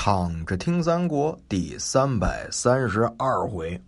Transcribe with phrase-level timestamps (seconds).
[0.00, 3.78] 躺着听三国第三百三十二回，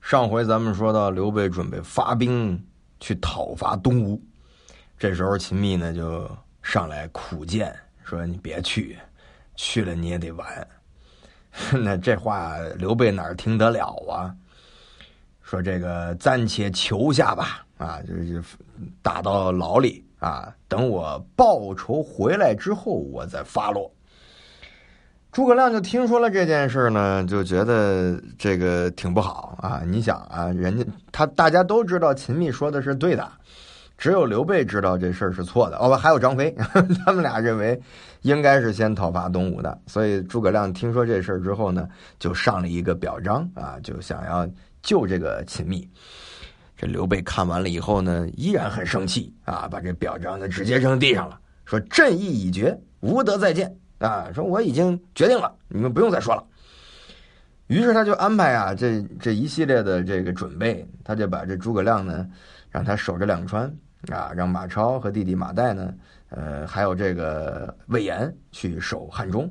[0.00, 2.64] 上回咱们说到刘备准备发兵
[3.00, 4.22] 去讨伐东吴，
[4.96, 6.30] 这时候秦密呢就
[6.62, 7.74] 上来苦谏
[8.04, 8.96] 说：“你别去，
[9.56, 10.68] 去了你也得完。
[11.82, 14.32] ”那这话刘备哪听得了啊？
[15.42, 18.40] 说这个暂且求下吧，啊，就是
[19.02, 23.92] 打到牢里啊，等我报仇回来之后，我再发落。
[25.34, 29.82] 诸葛亮就听说了这件事呢，就觉得这个挺不好啊！
[29.84, 33.28] 你想啊，人家他大家都知道秦密说的是对的，
[33.98, 35.76] 只有刘备知道这事儿是错的。
[35.78, 36.54] 哦不，还有张飞，
[37.04, 37.78] 他们俩认为
[38.22, 39.76] 应该是先讨伐东吴的。
[39.88, 41.88] 所以诸葛亮听说这事儿之后呢，
[42.20, 44.48] 就上了一个表彰啊，就想要
[44.84, 45.84] 救这个秦密。
[46.76, 56.44] 这刘备看完了以后呢，依然很生气啊，把这表彰呢直接扔地上了，说：“朕意已决，无德再见。”啊，说我已经决定了，你们不用再说了。
[57.68, 62.28] 于是他就安排啊，这这一系列的这个准备，他就把这诸葛亮呢，
[62.70, 63.64] 让他守着两川
[64.12, 65.94] 啊，让马超和弟弟马岱呢，
[66.28, 69.50] 呃，还有这个魏延去守汉中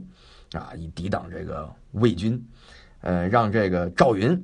[0.51, 2.39] 啊，以抵挡这个魏军。
[3.01, 4.39] 呃，让这个赵云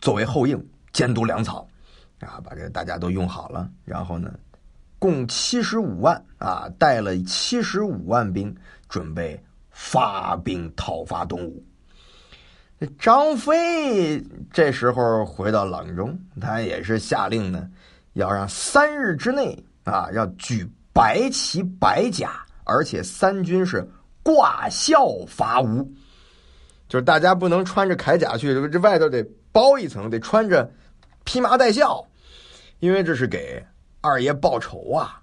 [0.00, 1.68] 作为后应监督粮草
[2.20, 4.32] 啊，把这大家都用好了，然后呢。
[4.98, 8.56] 共七十五万啊，带了七十五万兵，
[8.92, 11.64] 准备发兵讨伐东吴。
[12.98, 17.66] 张飞这时候回到阆中，他也是下令呢，
[18.12, 23.82] 要让三日之内啊，要举白旗白甲，而且三军是
[24.22, 25.90] 挂孝伐吴，
[26.86, 30.70] 就是大家不能穿着铠甲去，这外头得包一层，得穿着
[31.24, 32.06] 披麻戴孝，
[32.80, 33.64] 因为这是给。
[34.04, 35.21] 二爷报仇啊！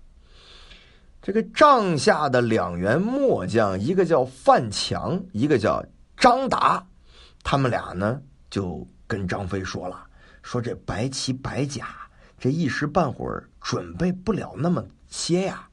[1.21, 5.83] 这个帐下的两员末将，一个叫范强，一个叫
[6.15, 6.87] 张达，
[7.43, 10.07] 他们俩呢就跟张飞说了
[10.41, 11.87] ：“说这白旗白甲，
[12.39, 15.67] 这一时半会儿准备不了那么些呀，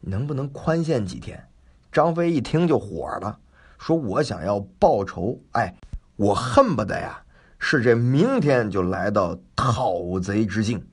[0.00, 1.48] 能不能宽限几天？”
[1.90, 3.40] 张飞一听就火了，
[3.76, 5.74] 说：“我想要报仇，哎，
[6.14, 7.20] 我恨不得呀，
[7.58, 10.86] 是这明天就来到讨贼之境。”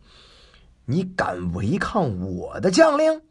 [0.90, 3.22] 你敢违抗我的将令？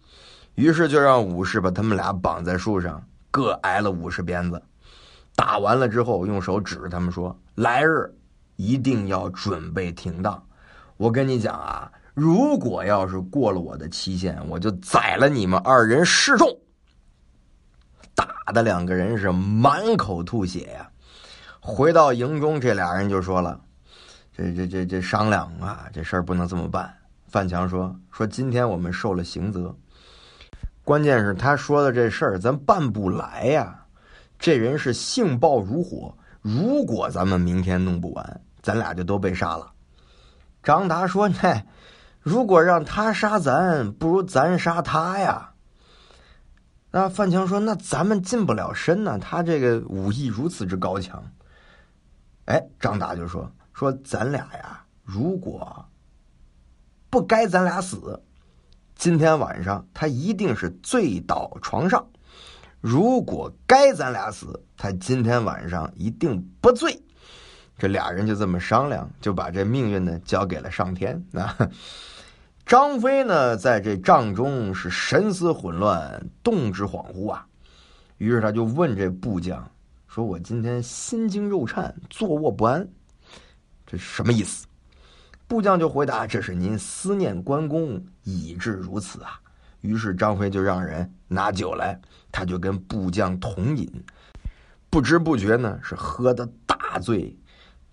[0.56, 4.60] 于是就让武士把他们俩绑在树上，各挨了五十鞭子。
[5.34, 8.10] 打完了之后，用手指着他们说：“来日
[8.56, 10.42] 一定要准备停当。
[10.96, 16.48] 我跟你讲啊，如果要是过了我的期限，我就宰了你们二人示众。”
[18.16, 20.88] 打的两个人是满口吐血呀。
[21.60, 23.60] 回到营中，这俩人就说了
[24.34, 26.90] ：“这这这这商量啊，这事儿不能这么办。”
[27.28, 29.76] 范强说：“说今天我们受了刑责，
[30.86, 33.86] 关键是他说的这事儿咱办不来呀。
[34.38, 39.72] 这人是性暴如火，如果咱们明天弄不完，咱俩就都被杀了。”
[40.62, 41.66] 张达说：“嗨，
[42.20, 45.54] 如果让他杀咱，不如咱杀他呀。”
[46.92, 51.20] 那范强说：“那咱们近不了身呢，他这个武艺如此之高强。”
[52.46, 55.84] 哎，张达就说：“说咱俩呀，如果……”
[57.10, 58.22] 不该咱俩死，
[58.96, 62.04] 今天晚上他一定是醉倒床上。
[62.80, 67.00] 如果该咱俩死，他今天晚上一定不醉。
[67.78, 71.22] 这俩人就这么商量，就把这命运呢交给了上天。
[71.34, 71.54] 啊，
[72.64, 77.46] 张飞呢在这帐中是神思混乱，动之恍惚啊。
[78.16, 79.70] 于是他就问这部将
[80.08, 82.88] 说：“我今天心惊肉颤，坐卧不安，
[83.86, 84.66] 这什么意思？”
[85.48, 89.40] 部将就回答：“这是您思念关公，以致如此啊。”
[89.82, 92.00] 于是张飞就让人拿酒来，
[92.32, 93.88] 他就跟部将同饮，
[94.90, 97.36] 不知不觉呢是喝的大醉，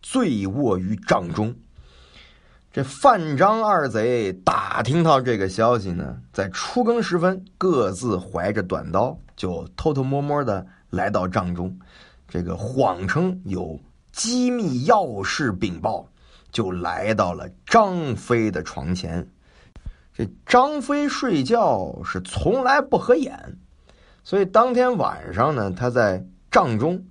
[0.01, 1.53] 醉卧于帐中。
[2.71, 11.77] 这范张二贼打听到这个消息呢，在初更时分，各自怀着短刀，就偷偷摸摸的来到帐中，
[12.27, 13.79] 这个谎称有
[14.11, 16.09] 机密要事禀报。
[16.53, 19.27] 就来到了张飞的床前，
[20.13, 23.57] 这张飞睡觉是从来不合眼，
[24.23, 27.03] 所以当天晚上呢，他在帐中，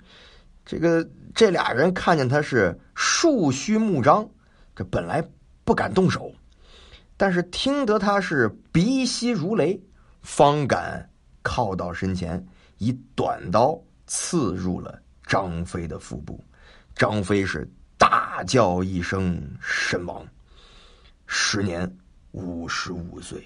[0.64, 4.30] 这个这俩人看见他是竖须目张，
[4.76, 5.22] 这本来
[5.64, 6.32] 不敢动手，
[7.16, 9.82] 但是听得他是鼻息如雷，
[10.20, 11.10] 方敢
[11.42, 12.46] 靠到身前，
[12.78, 14.96] 以短刀刺入了
[15.26, 16.40] 张飞的腹部，
[16.94, 17.68] 张飞是。
[18.44, 20.26] 叫一声，身亡。
[21.26, 21.90] 时年
[22.32, 23.42] 五十五岁。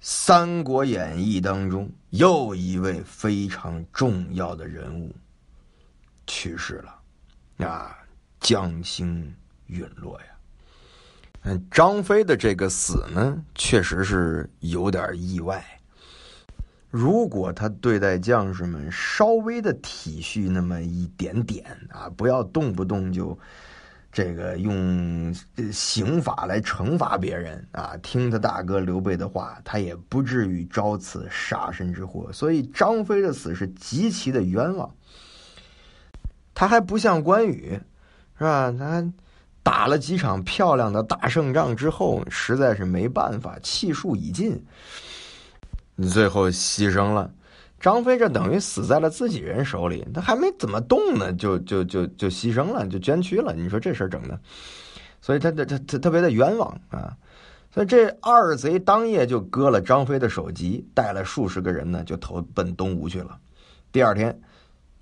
[0.00, 5.14] 三国演义》当中又一位非常重要的人物
[6.26, 7.98] 去世了，啊，
[8.40, 9.34] 将星
[9.66, 10.26] 陨落呀。
[11.42, 15.77] 嗯，张飞的这个死呢，确实是有点意外。
[16.90, 23.38] 如果他对待将士们稍微的体恤那么一点点啊，不要动不动就
[24.10, 25.34] 这个用
[25.70, 32.32] 刑法来惩罚别人啊，听他大哥刘备的话，他也不至于招此杀身之祸。
[32.32, 34.90] 所以张飞的死是极其的冤枉。
[36.54, 37.78] 他还不像关羽，
[38.38, 38.74] 是吧？
[38.76, 39.12] 他
[39.62, 44.64] 打了几场漂亮的大胜仗之后，实在是没办法，气数已尽。
[46.06, 47.28] 最后牺牲了，
[47.80, 53.52] 张飞这等于死在了自己人手里，他还没怎么动呢，就就就就牺牲了，就捐躯了。
[53.52, 54.38] 你说这事儿整的，
[55.20, 57.16] 所以他他他他特别的冤枉啊！
[57.70, 63.38] 所以这二贼当夜就割了张飞的首级，带了数十个人呢，就投奔东吴去了。
[63.92, 64.40] 第二天，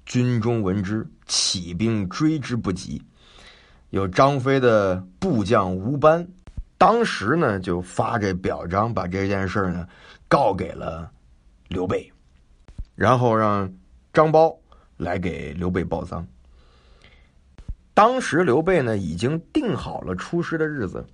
[0.04, 3.02] 军中闻之，起兵追之不及。
[3.90, 6.26] 有张飞的部将吴班，
[6.76, 9.86] 当时呢就发这表彰，把这件事呢。
[10.28, 11.10] 告给了
[11.68, 12.12] 刘备，
[12.94, 13.72] 然后让
[14.12, 14.56] 张苞
[14.96, 16.26] 来给刘备报丧。
[17.94, 21.06] 当时刘备呢已经定好了出师的日子，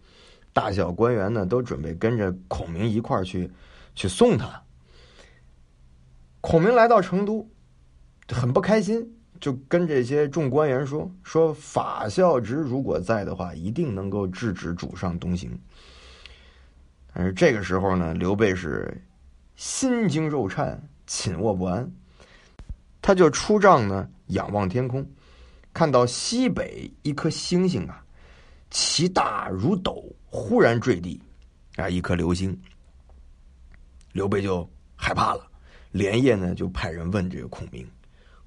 [0.53, 3.51] 大小官员呢都准备跟着孔明一块儿去
[3.95, 4.63] 去送他。
[6.41, 7.49] 孔明来到成都，
[8.29, 15.57] 很不开心，就跟这些众官员说：“说法孝直如果在的话，一定能够制止主上东行。”
[17.13, 19.03] 而这个时候呢，刘备是
[19.57, 21.91] 心惊肉颤、寝卧不安，
[23.01, 25.07] 他就出帐呢，仰望天空，
[25.73, 28.03] 看到西北一颗星星啊，
[28.71, 31.21] 其大如斗，忽然坠地，
[31.77, 32.59] 啊，一颗流星。
[34.13, 35.47] 刘备就害怕了，
[35.91, 37.87] 连夜呢就派人问这个孔明，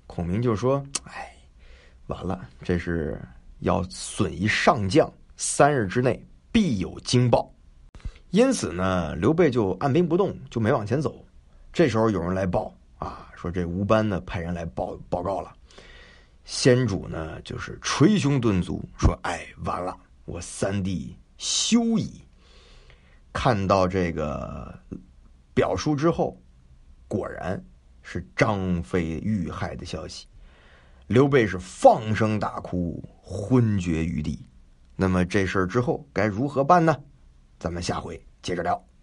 [0.07, 1.35] 孔明就说：“哎，
[2.07, 3.21] 完了，这是
[3.59, 7.51] 要损一上将，三日之内必有惊报。”
[8.35, 11.23] 因此呢，刘备就按兵不动，就没往前走。
[11.71, 15.55] 这时候有人来报啊，说这吴班呢派人来报报告了。
[16.43, 19.95] 先主呢就是捶胸顿足，说：“哎，完了，
[20.25, 22.21] 我三弟休矣。”
[23.31, 24.77] 看到这个
[25.53, 26.37] 表述之后，
[27.07, 27.63] 果然
[28.01, 30.27] 是张飞遇害的消息。
[31.07, 34.45] 刘备是放声大哭，昏厥于地。
[34.97, 36.97] 那么这事儿之后该如何办呢？
[37.65, 38.94] 咱们下回接着聊。